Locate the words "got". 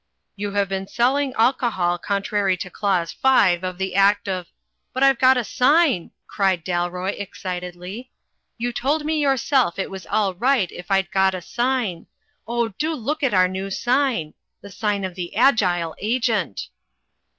5.19-5.37, 11.11-11.35